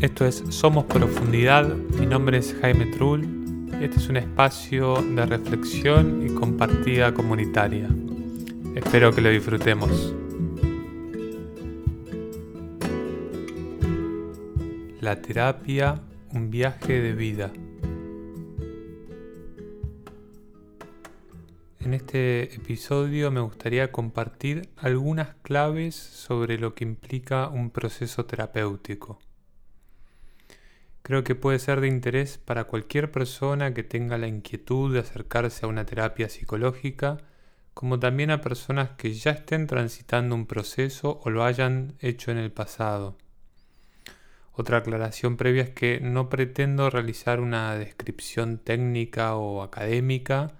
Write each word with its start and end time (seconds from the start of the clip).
Esto 0.00 0.26
es 0.26 0.44
Somos 0.50 0.84
Profundidad, 0.84 1.66
mi 1.98 2.06
nombre 2.06 2.38
es 2.38 2.54
Jaime 2.60 2.86
Trull 2.86 3.36
este 3.80 3.98
es 3.98 4.08
un 4.08 4.16
espacio 4.16 5.02
de 5.02 5.26
reflexión 5.26 6.26
y 6.26 6.34
compartida 6.34 7.12
comunitaria. 7.12 7.88
Espero 8.74 9.14
que 9.14 9.20
lo 9.20 9.28
disfrutemos. 9.28 10.14
La 15.00 15.20
terapia, 15.20 16.00
un 16.32 16.50
viaje 16.50 17.02
de 17.02 17.12
vida. 17.12 17.52
En 21.80 21.92
este 21.92 22.54
episodio 22.54 23.30
me 23.30 23.40
gustaría 23.40 23.92
compartir 23.92 24.70
algunas 24.78 25.34
claves 25.42 25.94
sobre 25.94 26.58
lo 26.58 26.74
que 26.74 26.84
implica 26.84 27.48
un 27.48 27.68
proceso 27.68 28.24
terapéutico. 28.24 29.18
Creo 31.06 31.22
que 31.22 31.36
puede 31.36 31.60
ser 31.60 31.80
de 31.80 31.86
interés 31.86 32.36
para 32.36 32.64
cualquier 32.64 33.12
persona 33.12 33.72
que 33.72 33.84
tenga 33.84 34.18
la 34.18 34.26
inquietud 34.26 34.92
de 34.92 34.98
acercarse 34.98 35.64
a 35.64 35.68
una 35.68 35.86
terapia 35.86 36.28
psicológica, 36.28 37.18
como 37.74 38.00
también 38.00 38.32
a 38.32 38.40
personas 38.40 38.90
que 38.98 39.14
ya 39.14 39.30
estén 39.30 39.68
transitando 39.68 40.34
un 40.34 40.46
proceso 40.46 41.20
o 41.22 41.30
lo 41.30 41.44
hayan 41.44 41.94
hecho 42.00 42.32
en 42.32 42.38
el 42.38 42.50
pasado. 42.50 43.16
Otra 44.52 44.78
aclaración 44.78 45.36
previa 45.36 45.62
es 45.62 45.70
que 45.70 46.00
no 46.00 46.28
pretendo 46.28 46.90
realizar 46.90 47.38
una 47.38 47.76
descripción 47.76 48.58
técnica 48.58 49.36
o 49.36 49.62
académica, 49.62 50.54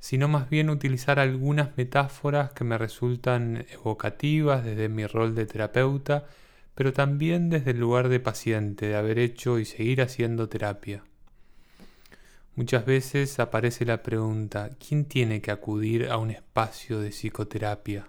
sino 0.00 0.26
más 0.26 0.50
bien 0.50 0.70
utilizar 0.70 1.20
algunas 1.20 1.76
metáforas 1.76 2.50
que 2.50 2.64
me 2.64 2.78
resultan 2.78 3.64
evocativas 3.70 4.64
desde 4.64 4.88
mi 4.88 5.06
rol 5.06 5.36
de 5.36 5.46
terapeuta 5.46 6.24
pero 6.74 6.92
también 6.92 7.50
desde 7.50 7.72
el 7.72 7.80
lugar 7.80 8.08
de 8.08 8.20
paciente, 8.20 8.88
de 8.88 8.96
haber 8.96 9.18
hecho 9.18 9.58
y 9.58 9.64
seguir 9.64 10.02
haciendo 10.02 10.48
terapia. 10.48 11.04
Muchas 12.54 12.84
veces 12.84 13.38
aparece 13.38 13.84
la 13.84 14.02
pregunta, 14.02 14.70
¿quién 14.78 15.06
tiene 15.06 15.40
que 15.40 15.50
acudir 15.50 16.10
a 16.10 16.18
un 16.18 16.30
espacio 16.30 17.00
de 17.00 17.10
psicoterapia? 17.10 18.08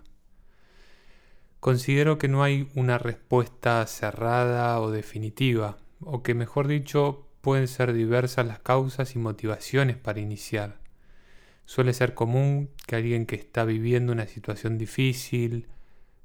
Considero 1.61 2.17
que 2.17 2.27
no 2.27 2.43
hay 2.43 2.69
una 2.75 2.97
respuesta 2.97 3.87
cerrada 3.87 4.81
o 4.81 4.91
definitiva, 4.91 5.77
o 6.01 6.21
que 6.21 6.33
mejor 6.33 6.67
dicho, 6.67 7.29
pueden 7.39 7.69
ser 7.69 7.93
diversas 7.93 8.45
las 8.45 8.59
causas 8.59 9.15
y 9.15 9.19
motivaciones 9.19 9.95
para 9.95 10.19
iniciar. 10.19 10.79
Suele 11.65 11.93
ser 11.93 12.13
común 12.13 12.69
que 12.85 12.97
alguien 12.97 13.25
que 13.25 13.35
está 13.35 13.63
viviendo 13.63 14.11
una 14.11 14.27
situación 14.27 14.77
difícil, 14.77 15.67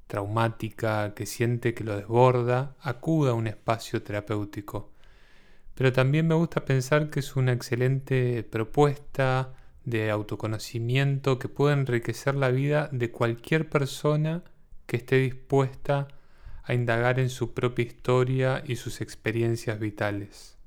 traumática, 0.09 1.13
que 1.13 1.27
siente 1.27 1.75
que 1.75 1.83
lo 1.83 1.95
desborda, 1.95 2.75
acuda 2.81 3.31
a 3.31 3.35
un 3.35 3.45
espacio 3.45 4.01
terapéutico. 4.01 4.91
Pero 5.75 5.93
también 5.93 6.27
me 6.27 6.33
gusta 6.33 6.65
pensar 6.65 7.11
que 7.11 7.19
es 7.19 7.35
una 7.35 7.53
excelente 7.53 8.41
propuesta 8.41 9.53
de 9.85 10.09
autoconocimiento 10.09 11.37
que 11.37 11.47
puede 11.47 11.75
enriquecer 11.75 12.33
la 12.33 12.49
vida 12.49 12.89
de 12.91 13.11
cualquier 13.11 13.69
persona 13.69 14.43
que 14.87 14.97
esté 14.97 15.17
dispuesta 15.17 16.07
a 16.63 16.73
indagar 16.73 17.19
en 17.19 17.29
su 17.29 17.53
propia 17.53 17.85
historia 17.85 18.63
y 18.65 18.77
sus 18.77 19.01
experiencias 19.01 19.79
vitales. 19.79 20.57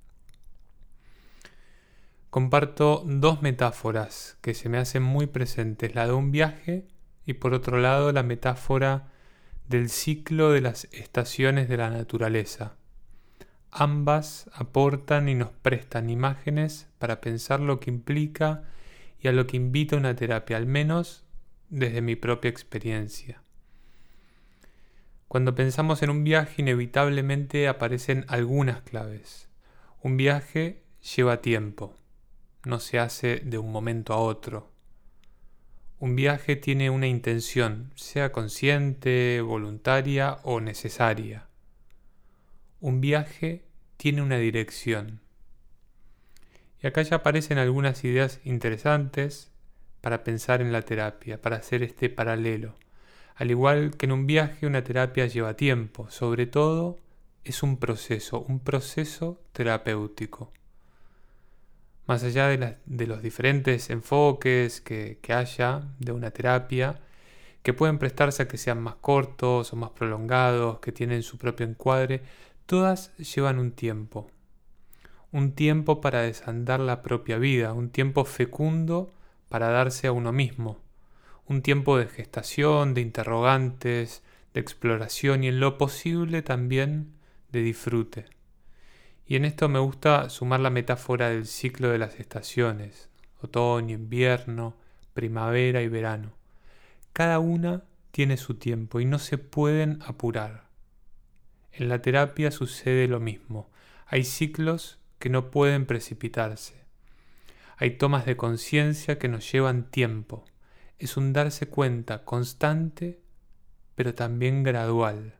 Comparto 2.30 3.02
dos 3.04 3.42
metáforas 3.42 4.38
que 4.40 4.54
se 4.54 4.68
me 4.68 4.78
hacen 4.78 5.02
muy 5.02 5.26
presentes, 5.26 5.96
la 5.96 6.06
de 6.06 6.12
un 6.12 6.30
viaje 6.30 6.86
y 7.26 7.34
por 7.34 7.54
otro 7.54 7.78
lado 7.78 8.12
la 8.12 8.22
metáfora 8.22 9.11
del 9.72 9.88
ciclo 9.88 10.50
de 10.50 10.60
las 10.60 10.84
estaciones 10.92 11.66
de 11.66 11.78
la 11.78 11.88
naturaleza. 11.88 12.76
Ambas 13.70 14.50
aportan 14.52 15.30
y 15.30 15.34
nos 15.34 15.48
prestan 15.48 16.10
imágenes 16.10 16.88
para 16.98 17.22
pensar 17.22 17.60
lo 17.60 17.80
que 17.80 17.88
implica 17.88 18.64
y 19.18 19.28
a 19.28 19.32
lo 19.32 19.46
que 19.46 19.56
invita 19.56 19.96
una 19.96 20.14
terapia, 20.14 20.58
al 20.58 20.66
menos 20.66 21.24
desde 21.70 22.02
mi 22.02 22.16
propia 22.16 22.50
experiencia. 22.50 23.40
Cuando 25.26 25.54
pensamos 25.54 26.02
en 26.02 26.10
un 26.10 26.22
viaje 26.22 26.60
inevitablemente 26.60 27.66
aparecen 27.66 28.26
algunas 28.28 28.82
claves. 28.82 29.48
Un 30.02 30.18
viaje 30.18 30.82
lleva 31.16 31.40
tiempo, 31.40 31.96
no 32.66 32.78
se 32.78 32.98
hace 32.98 33.36
de 33.36 33.56
un 33.56 33.72
momento 33.72 34.12
a 34.12 34.18
otro. 34.18 34.70
Un 36.02 36.16
viaje 36.16 36.56
tiene 36.56 36.90
una 36.90 37.06
intención, 37.06 37.92
sea 37.94 38.32
consciente, 38.32 39.40
voluntaria 39.40 40.38
o 40.42 40.60
necesaria. 40.60 41.46
Un 42.80 43.00
viaje 43.00 43.62
tiene 43.98 44.20
una 44.20 44.36
dirección. 44.38 45.20
Y 46.82 46.88
acá 46.88 47.02
ya 47.02 47.18
aparecen 47.18 47.58
algunas 47.58 48.02
ideas 48.02 48.40
interesantes 48.42 49.52
para 50.00 50.24
pensar 50.24 50.60
en 50.60 50.72
la 50.72 50.82
terapia, 50.82 51.40
para 51.40 51.58
hacer 51.58 51.84
este 51.84 52.10
paralelo. 52.10 52.74
Al 53.36 53.52
igual 53.52 53.96
que 53.96 54.06
en 54.06 54.10
un 54.10 54.26
viaje, 54.26 54.66
una 54.66 54.82
terapia 54.82 55.26
lleva 55.26 55.54
tiempo, 55.54 56.10
sobre 56.10 56.46
todo 56.46 56.98
es 57.44 57.62
un 57.62 57.76
proceso, 57.76 58.40
un 58.40 58.58
proceso 58.58 59.40
terapéutico 59.52 60.52
más 62.06 62.24
allá 62.24 62.48
de, 62.48 63.06
los 63.06 63.22
diferentes 63.22 63.90
enfoques 63.90 64.80
que, 64.80 65.18
que 65.22 65.32
haya 65.32 65.82
de 65.98 66.12
una 66.12 66.30
terapia, 66.30 67.00
que 67.62 67.72
pueden 67.72 67.98
prestarse 67.98 68.42
a 68.42 68.48
que 68.48 68.58
sean 68.58 68.82
más 68.82 68.96
cortos 68.96 69.72
o 69.72 69.76
más 69.76 69.90
prolongados, 69.90 70.80
que 70.80 70.92
tienen 70.92 71.22
su 71.22 71.38
propio 71.38 71.66
encuadre, 71.66 72.22
todas 72.66 73.16
llevan 73.16 73.58
un 73.58 73.72
tiempo. 73.72 74.30
Un 75.30 75.52
tiempo 75.52 76.00
para 76.00 76.22
desandar 76.22 76.80
la 76.80 77.02
propia 77.02 77.38
vida, 77.38 77.72
un 77.72 77.90
tiempo 77.90 78.24
fecundo 78.24 79.12
para 79.48 79.68
darse 79.68 80.06
a 80.08 80.12
uno 80.12 80.32
mismo, 80.32 80.80
un 81.46 81.62
tiempo 81.62 81.96
de 81.98 82.06
gestación, 82.06 82.94
de 82.94 83.00
interrogantes, 83.00 84.22
de 84.54 84.60
exploración 84.60 85.44
y 85.44 85.48
en 85.48 85.60
lo 85.60 85.78
posible 85.78 86.42
también 86.42 87.12
de 87.50 87.62
disfrute. 87.62 88.26
Y 89.26 89.36
en 89.36 89.44
esto 89.44 89.68
me 89.68 89.78
gusta 89.78 90.28
sumar 90.30 90.60
la 90.60 90.70
metáfora 90.70 91.30
del 91.30 91.46
ciclo 91.46 91.88
de 91.88 91.98
las 91.98 92.18
estaciones, 92.18 93.08
otoño, 93.40 93.94
invierno, 93.94 94.74
primavera 95.14 95.82
y 95.82 95.88
verano. 95.88 96.32
Cada 97.12 97.38
una 97.38 97.84
tiene 98.10 98.36
su 98.36 98.54
tiempo 98.54 99.00
y 99.00 99.04
no 99.04 99.18
se 99.18 99.38
pueden 99.38 100.00
apurar. 100.06 100.64
En 101.72 101.88
la 101.88 102.02
terapia 102.02 102.50
sucede 102.50 103.08
lo 103.08 103.20
mismo. 103.20 103.70
Hay 104.06 104.24
ciclos 104.24 104.98
que 105.18 105.30
no 105.30 105.50
pueden 105.50 105.86
precipitarse. 105.86 106.82
Hay 107.78 107.92
tomas 107.92 108.26
de 108.26 108.36
conciencia 108.36 109.18
que 109.18 109.28
nos 109.28 109.50
llevan 109.50 109.90
tiempo. 109.90 110.44
Es 110.98 111.16
un 111.16 111.32
darse 111.32 111.68
cuenta 111.68 112.24
constante, 112.24 113.20
pero 113.94 114.14
también 114.14 114.62
gradual. 114.62 115.34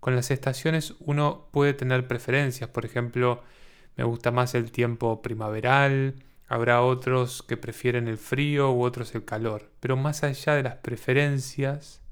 Con 0.00 0.14
las 0.14 0.30
estaciones 0.30 0.94
uno 1.00 1.48
puede 1.50 1.74
tener 1.74 2.06
preferencias, 2.06 2.70
por 2.70 2.84
ejemplo, 2.84 3.42
me 3.96 4.04
gusta 4.04 4.30
más 4.30 4.54
el 4.54 4.70
tiempo 4.70 5.22
primaveral, 5.22 6.16
habrá 6.48 6.82
otros 6.82 7.42
que 7.42 7.56
prefieren 7.56 8.08
el 8.08 8.18
frío 8.18 8.72
u 8.72 8.82
otros 8.82 9.14
el 9.14 9.24
calor, 9.24 9.70
pero 9.80 9.96
más 9.96 10.22
allá 10.22 10.54
de 10.54 10.62
las 10.62 10.76
preferencias, 10.76 12.02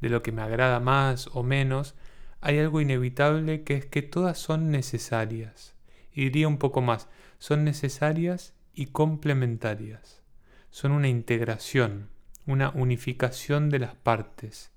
de 0.00 0.08
lo 0.08 0.22
que 0.22 0.32
me 0.32 0.42
agrada 0.42 0.80
más 0.80 1.28
o 1.32 1.42
menos, 1.42 1.94
hay 2.40 2.58
algo 2.58 2.80
inevitable 2.80 3.64
que 3.64 3.74
es 3.74 3.84
que 3.84 4.02
todas 4.02 4.38
son 4.38 4.70
necesarias. 4.70 5.74
Y 6.12 6.24
diría 6.24 6.48
un 6.48 6.58
poco 6.58 6.80
más, 6.80 7.08
son 7.38 7.64
necesarias 7.64 8.54
y 8.74 8.86
complementarias. 8.86 10.22
Son 10.70 10.92
una 10.92 11.08
integración, 11.08 12.10
una 12.46 12.70
unificación 12.70 13.70
de 13.70 13.80
las 13.80 13.94
partes 13.96 14.70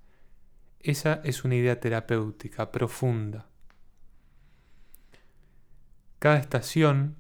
esa 0.84 1.22
es 1.24 1.44
una 1.44 1.56
idea 1.56 1.80
terapéutica 1.80 2.72
profunda. 2.72 3.48
Cada 6.20 6.38
estación 6.38 7.16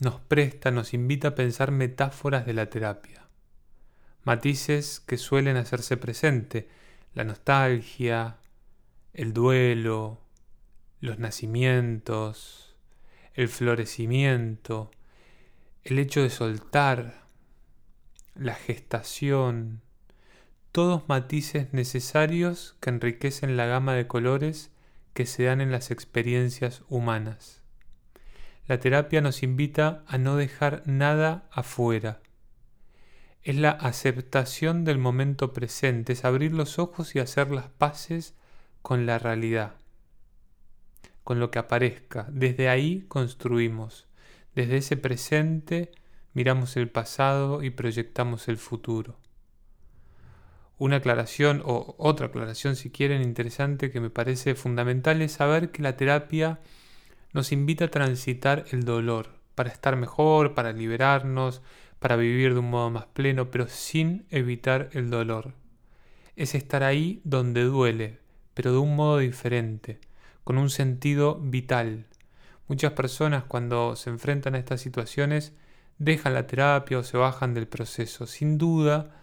nos 0.00 0.20
presta, 0.20 0.70
nos 0.70 0.94
invita 0.94 1.28
a 1.28 1.34
pensar 1.34 1.70
metáforas 1.70 2.46
de 2.46 2.54
la 2.54 2.70
terapia, 2.70 3.28
matices 4.24 5.00
que 5.00 5.16
suelen 5.16 5.56
hacerse 5.56 5.96
presente, 5.96 6.68
la 7.14 7.24
nostalgia, 7.24 8.38
el 9.12 9.32
duelo, 9.32 10.20
los 11.00 11.18
nacimientos, 11.18 12.76
el 13.34 13.48
florecimiento, 13.48 14.90
el 15.82 15.98
hecho 15.98 16.22
de 16.22 16.30
soltar, 16.30 17.24
la 18.34 18.54
gestación, 18.54 19.82
todos 20.72 21.08
matices 21.08 21.72
necesarios 21.72 22.76
que 22.80 22.90
enriquecen 22.90 23.56
la 23.56 23.66
gama 23.66 23.94
de 23.94 24.06
colores 24.06 24.70
que 25.14 25.26
se 25.26 25.44
dan 25.44 25.60
en 25.60 25.72
las 25.72 25.90
experiencias 25.90 26.82
humanas. 26.88 27.62
La 28.66 28.78
terapia 28.78 29.20
nos 29.20 29.42
invita 29.42 30.04
a 30.06 30.18
no 30.18 30.36
dejar 30.36 30.82
nada 30.84 31.48
afuera. 31.50 32.20
Es 33.42 33.56
la 33.56 33.70
aceptación 33.70 34.84
del 34.84 34.98
momento 34.98 35.54
presente, 35.54 36.12
es 36.12 36.24
abrir 36.24 36.52
los 36.52 36.78
ojos 36.78 37.14
y 37.14 37.18
hacer 37.18 37.50
las 37.50 37.68
paces 37.70 38.34
con 38.82 39.06
la 39.06 39.18
realidad, 39.18 39.76
con 41.24 41.40
lo 41.40 41.50
que 41.50 41.58
aparezca. 41.58 42.26
Desde 42.30 42.68
ahí 42.68 43.06
construimos. 43.08 44.06
Desde 44.54 44.76
ese 44.76 44.96
presente 44.98 45.92
miramos 46.34 46.76
el 46.76 46.90
pasado 46.90 47.62
y 47.62 47.70
proyectamos 47.70 48.48
el 48.48 48.58
futuro. 48.58 49.16
Una 50.78 50.96
aclaración 50.96 51.62
o 51.64 51.96
otra 51.98 52.26
aclaración 52.26 52.76
si 52.76 52.90
quieren 52.90 53.22
interesante 53.22 53.90
que 53.90 54.00
me 54.00 54.10
parece 54.10 54.54
fundamental 54.54 55.20
es 55.22 55.32
saber 55.32 55.70
que 55.70 55.82
la 55.82 55.96
terapia 55.96 56.60
nos 57.32 57.50
invita 57.52 57.86
a 57.86 57.90
transitar 57.90 58.64
el 58.70 58.84
dolor 58.84 59.38
para 59.56 59.70
estar 59.70 59.96
mejor, 59.96 60.54
para 60.54 60.72
liberarnos, 60.72 61.62
para 61.98 62.14
vivir 62.14 62.54
de 62.54 62.60
un 62.60 62.70
modo 62.70 62.90
más 62.90 63.06
pleno, 63.06 63.50
pero 63.50 63.66
sin 63.66 64.24
evitar 64.30 64.88
el 64.92 65.10
dolor. 65.10 65.54
Es 66.36 66.54
estar 66.54 66.84
ahí 66.84 67.20
donde 67.24 67.64
duele, 67.64 68.20
pero 68.54 68.70
de 68.70 68.78
un 68.78 68.94
modo 68.94 69.18
diferente, 69.18 69.98
con 70.44 70.58
un 70.58 70.70
sentido 70.70 71.40
vital. 71.42 72.06
Muchas 72.68 72.92
personas 72.92 73.42
cuando 73.44 73.96
se 73.96 74.10
enfrentan 74.10 74.54
a 74.54 74.58
estas 74.58 74.80
situaciones 74.80 75.52
dejan 75.98 76.34
la 76.34 76.46
terapia 76.46 76.98
o 76.98 77.02
se 77.02 77.16
bajan 77.16 77.54
del 77.54 77.66
proceso. 77.66 78.26
Sin 78.28 78.58
duda, 78.58 79.16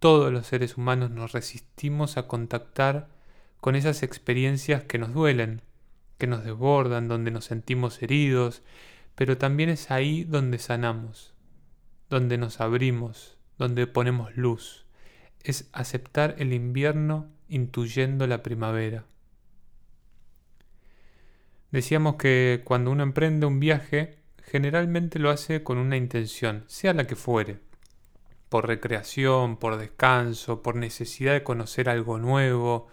todos 0.00 0.32
los 0.32 0.46
seres 0.46 0.76
humanos 0.76 1.10
nos 1.10 1.32
resistimos 1.32 2.16
a 2.16 2.26
contactar 2.26 3.08
con 3.60 3.76
esas 3.76 4.02
experiencias 4.02 4.82
que 4.82 4.98
nos 4.98 5.12
duelen, 5.12 5.60
que 6.18 6.26
nos 6.26 6.42
desbordan, 6.42 7.06
donde 7.06 7.30
nos 7.30 7.44
sentimos 7.44 8.02
heridos, 8.02 8.62
pero 9.14 9.36
también 9.36 9.68
es 9.68 9.90
ahí 9.90 10.24
donde 10.24 10.58
sanamos, 10.58 11.34
donde 12.08 12.38
nos 12.38 12.60
abrimos, 12.60 13.36
donde 13.58 13.86
ponemos 13.86 14.34
luz. 14.36 14.86
Es 15.42 15.68
aceptar 15.72 16.34
el 16.38 16.54
invierno 16.54 17.28
intuyendo 17.48 18.26
la 18.26 18.42
primavera. 18.42 19.04
Decíamos 21.70 22.16
que 22.16 22.62
cuando 22.64 22.90
uno 22.90 23.02
emprende 23.02 23.44
un 23.46 23.60
viaje, 23.60 24.16
generalmente 24.42 25.18
lo 25.18 25.30
hace 25.30 25.62
con 25.62 25.76
una 25.76 25.98
intención, 25.98 26.64
sea 26.66 26.94
la 26.94 27.06
que 27.06 27.16
fuere, 27.16 27.60
por 28.50 28.66
recreación, 28.66 29.56
por 29.56 29.78
descanso, 29.78 30.60
por 30.60 30.76
necesidad 30.76 31.32
de 31.32 31.42
conocer 31.42 31.88
algo 31.88 32.18
nuevo, 32.18 32.88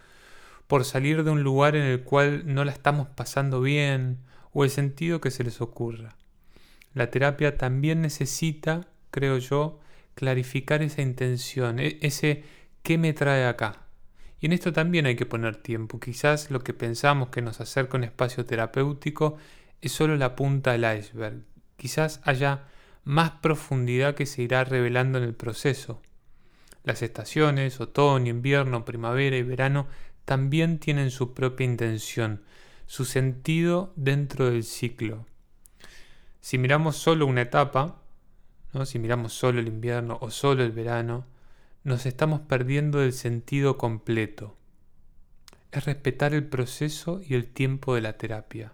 por 0.67 0.85
salir 0.85 1.23
de 1.23 1.31
un 1.31 1.43
lugar 1.43 1.75
en 1.75 1.83
el 1.83 2.03
cual 2.03 2.43
no 2.45 2.63
la 2.63 2.71
estamos 2.71 3.09
pasando 3.09 3.59
bien, 3.59 4.19
o 4.53 4.63
el 4.63 4.69
sentido 4.69 5.19
que 5.19 5.31
se 5.31 5.43
les 5.43 5.59
ocurra. 5.59 6.15
La 6.93 7.09
terapia 7.09 7.57
también 7.57 8.01
necesita, 8.01 8.87
creo 9.11 9.39
yo, 9.39 9.79
clarificar 10.13 10.81
esa 10.83 11.01
intención, 11.01 11.79
e-, 11.79 11.97
ese 12.01 12.43
qué 12.83 12.97
me 12.97 13.13
trae 13.13 13.45
acá. 13.45 13.81
Y 14.39 14.45
en 14.45 14.53
esto 14.53 14.71
también 14.71 15.07
hay 15.07 15.15
que 15.15 15.25
poner 15.25 15.55
tiempo. 15.57 15.99
Quizás 15.99 16.51
lo 16.51 16.59
que 16.61 16.73
pensamos 16.73 17.29
que 17.29 17.41
nos 17.41 17.59
acerca 17.59 17.97
un 17.97 18.03
espacio 18.03 18.45
terapéutico 18.45 19.37
es 19.81 19.91
solo 19.91 20.15
la 20.15 20.35
punta 20.35 20.73
del 20.73 20.99
iceberg. 20.99 21.41
Quizás 21.77 22.21
haya 22.23 22.67
más 23.07 23.31
profundidad 23.31 24.15
que 24.15 24.25
se 24.25 24.41
irá 24.41 24.65
revelando 24.65 25.17
en 25.17 25.23
el 25.23 25.33
proceso. 25.33 26.01
Las 26.83 27.01
estaciones, 27.01 27.79
otoño, 27.79 28.29
invierno, 28.29 28.83
primavera 28.83 29.37
y 29.37 29.43
verano, 29.43 29.87
también 30.25 30.77
tienen 30.77 31.09
su 31.09 31.33
propia 31.33 31.63
intención, 31.63 32.43
su 32.85 33.05
sentido 33.05 33.93
dentro 33.95 34.51
del 34.51 34.65
ciclo. 34.65 35.25
Si 36.41 36.57
miramos 36.57 36.97
solo 36.97 37.25
una 37.25 37.43
etapa, 37.43 38.01
¿no? 38.73 38.85
si 38.85 38.99
miramos 38.99 39.31
solo 39.31 39.61
el 39.61 39.69
invierno 39.69 40.17
o 40.19 40.29
solo 40.29 40.65
el 40.65 40.73
verano, 40.73 41.25
nos 41.85 42.05
estamos 42.05 42.41
perdiendo 42.41 42.99
del 42.99 43.13
sentido 43.13 43.77
completo. 43.77 44.57
Es 45.71 45.85
respetar 45.85 46.33
el 46.33 46.45
proceso 46.45 47.21
y 47.25 47.35
el 47.35 47.47
tiempo 47.47 47.95
de 47.95 48.01
la 48.01 48.17
terapia. 48.17 48.73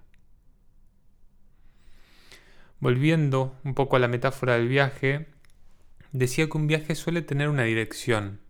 Volviendo 2.83 3.55
un 3.63 3.75
poco 3.75 3.95
a 3.95 3.99
la 3.99 4.09
metáfora 4.09 4.55
del 4.55 4.67
viaje, 4.67 5.27
decía 6.11 6.49
que 6.49 6.57
un 6.57 6.67
viaje 6.67 6.95
suele 6.95 7.21
tener 7.21 7.47
una 7.47 7.63
dirección. 7.63 8.41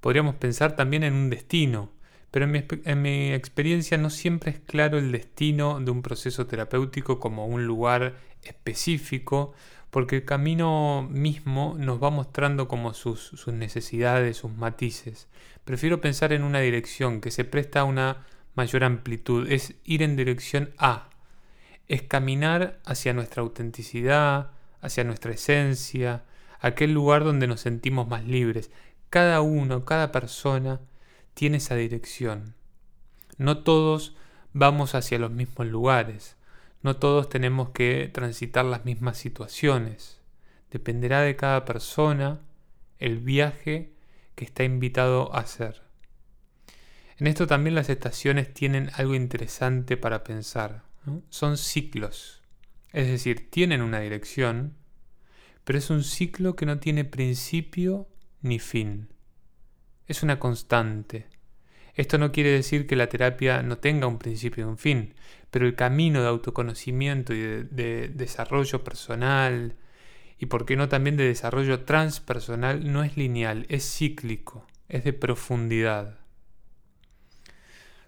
Podríamos 0.00 0.34
pensar 0.34 0.74
también 0.74 1.04
en 1.04 1.14
un 1.14 1.30
destino, 1.30 1.92
pero 2.32 2.46
en 2.46 3.02
mi, 3.02 3.32
experiencia 3.32 3.96
no 3.96 4.10
siempre 4.10 4.50
es 4.50 4.58
claro 4.58 4.98
el 4.98 5.12
destino 5.12 5.78
de 5.78 5.92
un 5.92 6.02
proceso 6.02 6.48
terapéutico 6.48 7.20
como 7.20 7.46
un 7.46 7.64
lugar 7.64 8.16
específico, 8.42 9.52
porque 9.90 10.16
el 10.16 10.24
camino 10.24 11.08
mismo 11.08 11.76
nos 11.78 12.02
va 12.02 12.10
mostrando 12.10 12.66
como 12.66 12.92
sus, 12.92 13.20
sus 13.20 13.54
necesidades, 13.54 14.38
sus 14.38 14.50
matices. 14.50 15.28
Prefiero 15.64 16.00
pensar 16.00 16.32
en 16.32 16.42
una 16.42 16.58
dirección 16.58 17.20
que 17.20 17.30
se 17.30 17.44
presta 17.44 17.82
a 17.82 17.84
una 17.84 18.26
mayor 18.56 18.82
amplitud, 18.82 19.48
es 19.48 19.76
ir 19.84 20.02
en 20.02 20.16
dirección 20.16 20.70
A, 20.76 21.11
es 21.92 22.02
caminar 22.02 22.80
hacia 22.86 23.12
nuestra 23.12 23.42
autenticidad, 23.42 24.52
hacia 24.80 25.04
nuestra 25.04 25.32
esencia, 25.32 26.24
aquel 26.58 26.94
lugar 26.94 27.22
donde 27.22 27.46
nos 27.46 27.60
sentimos 27.60 28.08
más 28.08 28.24
libres. 28.24 28.70
Cada 29.10 29.42
uno, 29.42 29.84
cada 29.84 30.10
persona 30.10 30.80
tiene 31.34 31.58
esa 31.58 31.74
dirección. 31.74 32.54
No 33.36 33.58
todos 33.58 34.16
vamos 34.54 34.94
hacia 34.94 35.18
los 35.18 35.32
mismos 35.32 35.66
lugares, 35.66 36.38
no 36.80 36.96
todos 36.96 37.28
tenemos 37.28 37.68
que 37.72 38.10
transitar 38.10 38.64
las 38.64 38.86
mismas 38.86 39.18
situaciones. 39.18 40.18
Dependerá 40.70 41.20
de 41.20 41.36
cada 41.36 41.66
persona 41.66 42.40
el 43.00 43.18
viaje 43.18 43.92
que 44.34 44.46
está 44.46 44.64
invitado 44.64 45.30
a 45.34 45.40
hacer. 45.40 45.82
En 47.18 47.26
esto 47.26 47.46
también 47.46 47.74
las 47.74 47.90
estaciones 47.90 48.54
tienen 48.54 48.90
algo 48.96 49.14
interesante 49.14 49.98
para 49.98 50.24
pensar 50.24 50.90
son 51.30 51.56
ciclos. 51.56 52.42
Es 52.92 53.06
decir, 53.08 53.50
tienen 53.50 53.82
una 53.82 54.00
dirección, 54.00 54.74
pero 55.64 55.78
es 55.78 55.90
un 55.90 56.04
ciclo 56.04 56.56
que 56.56 56.66
no 56.66 56.78
tiene 56.78 57.04
principio 57.04 58.08
ni 58.40 58.58
fin. 58.58 59.08
Es 60.06 60.22
una 60.22 60.38
constante. 60.38 61.26
Esto 61.94 62.18
no 62.18 62.32
quiere 62.32 62.50
decir 62.50 62.86
que 62.86 62.96
la 62.96 63.08
terapia 63.08 63.62
no 63.62 63.78
tenga 63.78 64.06
un 64.06 64.18
principio 64.18 64.64
y 64.64 64.68
un 64.68 64.78
fin, 64.78 65.14
pero 65.50 65.66
el 65.66 65.74
camino 65.74 66.22
de 66.22 66.28
autoconocimiento 66.28 67.34
y 67.34 67.40
de, 67.40 67.64
de 67.64 68.08
desarrollo 68.08 68.82
personal, 68.82 69.76
y 70.38 70.46
por 70.46 70.64
qué 70.64 70.76
no 70.76 70.88
también 70.88 71.16
de 71.16 71.24
desarrollo 71.24 71.84
transpersonal, 71.84 72.90
no 72.90 73.04
es 73.04 73.16
lineal, 73.16 73.66
es 73.68 73.84
cíclico, 73.84 74.66
es 74.88 75.04
de 75.04 75.12
profundidad. 75.12 76.18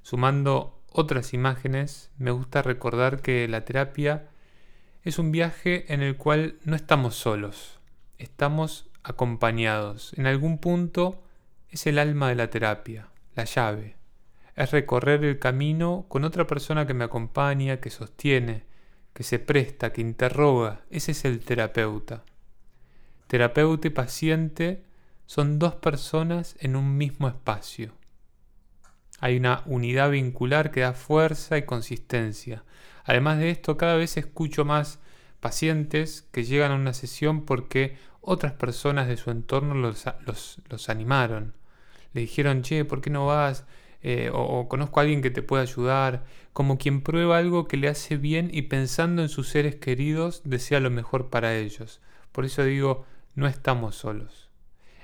Sumando 0.03 0.84
otras 0.97 1.35
imágenes, 1.35 2.13
me 2.19 2.31
gusta 2.31 2.63
recordar 2.63 3.21
que 3.21 3.49
la 3.49 3.65
terapia 3.65 4.29
es 5.03 5.19
un 5.19 5.33
viaje 5.33 5.93
en 5.93 6.03
el 6.03 6.17
cual 6.17 6.55
no 6.63 6.77
estamos 6.77 7.17
solos, 7.17 7.81
estamos 8.19 8.89
acompañados. 9.03 10.15
En 10.17 10.29
algún 10.29 10.59
punto 10.59 11.21
es 11.69 11.89
el 11.89 11.99
alma 11.99 12.29
de 12.29 12.37
la 12.37 12.49
terapia, 12.49 13.09
la 13.35 13.43
llave. 13.43 13.97
Es 14.55 14.71
recorrer 14.71 15.25
el 15.25 15.41
camino 15.41 16.07
con 16.07 16.23
otra 16.23 16.47
persona 16.47 16.87
que 16.87 16.95
me 16.95 17.03
acompaña, 17.03 17.81
que 17.81 17.91
sostiene, 17.91 18.63
que 19.13 19.25
se 19.25 19.41
presta, 19.41 19.93
que 19.93 20.01
interroga. 20.01 20.83
Ese 20.91 21.11
es 21.11 21.25
el 21.25 21.41
terapeuta. 21.41 22.23
Terapeuta 23.27 23.89
y 23.89 23.91
paciente 23.91 24.85
son 25.27 25.59
dos 25.59 25.75
personas 25.75 26.55
en 26.61 26.77
un 26.77 26.97
mismo 26.97 27.27
espacio. 27.27 27.91
Hay 29.21 29.37
una 29.37 29.63
unidad 29.67 30.11
vincular 30.11 30.71
que 30.71 30.81
da 30.81 30.93
fuerza 30.93 31.57
y 31.57 31.63
consistencia. 31.63 32.65
Además 33.05 33.39
de 33.39 33.51
esto, 33.51 33.77
cada 33.77 33.97
vez 33.97 34.17
escucho 34.17 34.65
más 34.65 34.99
pacientes 35.41 36.27
que 36.33 36.45
llegan 36.45 36.73
a 36.73 36.77
una 36.77 36.95
sesión 36.95 37.45
porque 37.45 37.97
otras 38.21 38.53
personas 38.53 39.09
de 39.09 39.17
su 39.17 39.31
entorno 39.31 39.75
los, 39.75 40.89
animaron. 40.89 41.55
Le 42.15 42.23
dijeron, 42.23 42.63
che, 42.63 42.85
¿por 42.85 43.01
qué 43.01 43.11
no 43.11 43.27
vas? 43.27 43.67
Eh, 44.03 44.31
o, 44.33 44.41
o, 44.41 44.69
conozco 44.69 45.01
a 45.01 45.03
alguien 45.03 45.23
que 45.23 45.31
te 45.31 45.43
puede 45.43 45.63
ayudar, 45.63 46.25
como 46.53 46.79
quien 46.79 47.03
prueba 47.03 47.39
algo 47.39 47.69
que 47.69 47.77
le 47.77 47.89
hace 47.89 48.17
bien 48.17 48.51
y 48.53 48.63
pensando 48.63 49.23
en 49.23 49.29
sus 49.29 49.49
seres 49.49 49.77
queridos 49.77 50.43
desea 50.45 50.81
lo 50.81 50.91
mejor 50.91 51.31
para 51.31 51.57
ellos. 51.57 52.01
Por 52.33 52.45
eso 52.45 52.65
digo, 52.65 53.07
no 53.35 53.47
estamos 53.47 53.97
solos. 53.97 54.49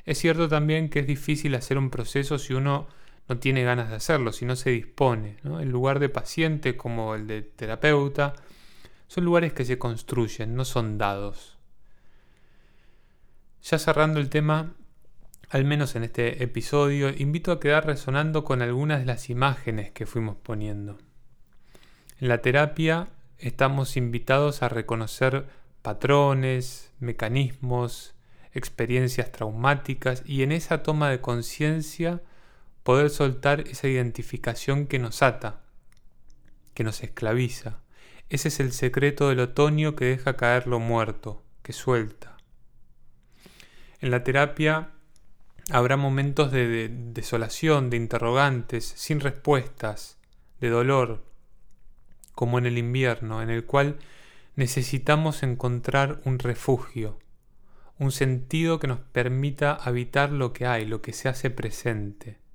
Es 0.04 0.18
cierto 0.18 0.48
también 0.48 0.88
que 0.88 1.00
es 1.00 1.06
difícil 1.06 1.54
hacer 1.54 1.78
un 1.78 1.90
proceso 1.90 2.38
si 2.38 2.54
uno 2.54 2.88
no 3.30 3.38
tiene 3.38 3.62
ganas 3.62 3.90
de 3.90 3.94
hacerlo, 3.94 4.32
si 4.32 4.44
no 4.44 4.56
se 4.56 4.70
dispone. 4.70 5.36
El 5.44 5.68
lugar 5.68 6.00
de 6.00 6.08
paciente 6.08 6.76
como 6.76 7.14
el 7.14 7.28
de 7.28 7.42
terapeuta 7.42 8.34
son 9.06 9.24
lugares 9.24 9.52
que 9.52 9.64
se 9.64 9.78
construyen, 9.78 10.56
no 10.56 10.64
son 10.64 10.98
dados. 10.98 11.56
Ya 13.62 13.78
cerrando 13.78 14.18
el 14.18 14.30
tema, 14.30 14.74
al 15.48 15.64
menos 15.64 15.94
en 15.94 16.02
este 16.02 16.42
episodio, 16.42 17.08
invito 17.08 17.52
a 17.52 17.60
quedar 17.60 17.86
resonando 17.86 18.42
con 18.42 18.62
algunas 18.62 18.98
de 18.98 19.06
las 19.06 19.30
imágenes 19.30 19.92
que 19.92 20.06
fuimos 20.06 20.36
poniendo. 20.36 20.98
En 22.18 22.26
la 22.26 22.42
terapia 22.42 23.10
estamos 23.38 23.96
invitados 23.96 24.64
a 24.64 24.68
reconocer 24.68 25.46
patrones, 25.82 26.90
mecanismos, 26.98 28.16
experiencias 28.54 29.30
traumáticas 29.30 30.24
y 30.26 30.42
en 30.42 30.50
esa 30.50 30.82
toma 30.82 31.10
de 31.10 31.20
conciencia 31.20 32.22
poder 32.90 33.10
soltar 33.10 33.60
esa 33.68 33.86
identificación 33.86 34.88
que 34.88 34.98
nos 34.98 35.22
ata, 35.22 35.60
que 36.74 36.82
nos 36.82 37.04
esclaviza. 37.04 37.78
Ese 38.30 38.48
es 38.48 38.58
el 38.58 38.72
secreto 38.72 39.28
del 39.28 39.38
otoño 39.38 39.94
que 39.94 40.06
deja 40.06 40.36
caer 40.36 40.66
lo 40.66 40.80
muerto, 40.80 41.44
que 41.62 41.72
suelta. 41.72 42.36
En 44.00 44.10
la 44.10 44.24
terapia 44.24 44.90
habrá 45.70 45.96
momentos 45.96 46.50
de, 46.50 46.88
desolación, 46.90 47.90
de 47.90 47.96
interrogantes, 47.98 48.86
sin 48.86 49.20
respuestas, 49.20 50.18
de 50.60 50.70
dolor, 50.70 51.22
como 52.34 52.58
en 52.58 52.66
el 52.66 52.76
invierno, 52.76 53.40
en 53.40 53.50
el 53.50 53.66
cual 53.66 54.00
necesitamos 54.56 55.44
encontrar 55.44 56.20
un 56.24 56.40
refugio, 56.40 57.20
un 58.00 58.10
sentido 58.10 58.80
que 58.80 58.88
nos 58.88 58.98
permita 58.98 59.74
habitar 59.74 60.32
lo 60.32 60.52
que 60.52 60.66
hay, 60.66 60.86
lo 60.86 61.02
que 61.02 61.12
se 61.12 61.28
hace 61.28 61.50
presente. 61.50 62.49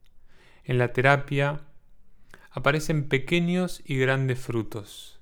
En 0.68 0.80
la 0.80 0.94
terapia 0.94 1.62
aparecen 2.50 3.08
pequeños 3.08 3.84
y 3.86 3.98
grandes 3.98 4.40
frutos, 4.40 5.20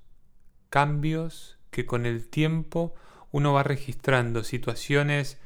cambios 0.69 1.57
que 1.69 1.85
con 1.85 2.05
el 2.05 2.29
tiempo 2.29 2.95
uno 3.31 3.51
va 3.51 3.63
registrando, 3.63 4.45
situaciones 4.45 5.37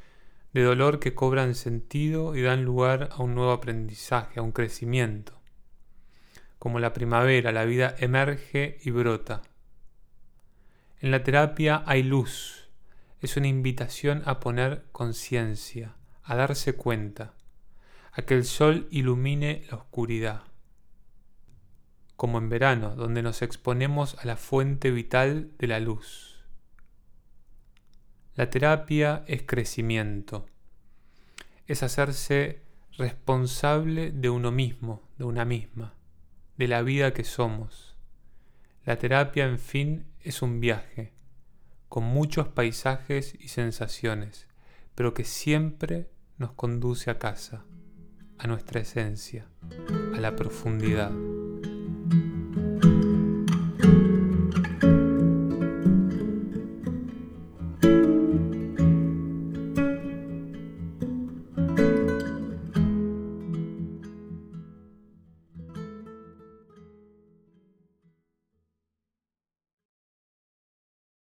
de 0.53 0.61
dolor 0.61 0.99
que 0.99 1.15
cobran 1.15 1.55
sentido 1.55 2.35
y 2.35 2.43
dan 2.43 2.63
lugar 2.63 3.09
a 3.11 3.23
un 3.23 3.33
nuevo 3.33 3.51
aprendizaje, 3.51 4.39
a 4.39 4.43
un 4.43 4.51
crecimiento. 4.51 5.33
Como 6.59 6.79
la 6.79 6.93
primavera, 6.93 7.51
la 7.51 7.65
vida 7.65 7.95
emerge 7.97 8.77
y 8.83 8.91
brota. 8.91 9.41
En 10.99 11.09
la 11.09 11.23
terapia 11.23 11.81
hay 11.87 12.03
luz, 12.03 12.69
es 13.19 13.35
una 13.35 13.47
invitación 13.47 14.21
a 14.25 14.39
poner 14.39 14.85
conciencia, 14.91 15.95
a 16.23 16.35
darse 16.35 16.73
cuenta, 16.73 17.33
a 18.17 18.23
que 18.23 18.33
el 18.33 18.45
sol 18.45 18.87
ilumine 18.89 19.63
la 19.69 19.77
oscuridad. 19.77 20.41
Como 22.15 22.39
en 22.39 22.49
verano, 22.49 22.95
donde 22.95 23.21
nos 23.21 23.43
exponemos 23.43 24.17
a 24.17 24.25
la 24.25 24.37
fuente 24.37 24.89
vital 24.89 25.51
de 25.59 25.67
la 25.67 25.79
luz. 25.79 26.43
La 28.33 28.49
terapia 28.49 29.23
es 29.27 29.43
crecimiento, 29.43 30.47
es 31.67 31.83
hacerse 31.83 32.63
responsable 32.97 34.11
de 34.11 34.31
uno 34.31 34.51
mismo, 34.51 35.07
de 35.19 35.25
una 35.25 35.45
misma, 35.45 35.93
de 36.57 36.67
la 36.67 36.81
vida 36.81 37.13
que 37.13 37.23
somos. 37.23 37.95
La 38.83 38.97
terapia, 38.97 39.45
en 39.45 39.59
fin, 39.59 40.07
es 40.21 40.41
un 40.41 40.59
viaje, 40.59 41.13
con 41.87 42.03
muchos 42.03 42.47
paisajes 42.47 43.35
y 43.39 43.49
sensaciones, 43.49 44.47
pero 44.95 45.13
que 45.13 45.23
siempre 45.23 46.09
nos 46.39 46.53
conduce 46.53 47.11
a 47.11 47.19
casa, 47.19 47.63
a 48.39 48.47
nuestra 48.47 48.81
esencia, 48.81 49.47
a 50.15 50.19
la 50.19 50.35
profundidad. 50.35 51.11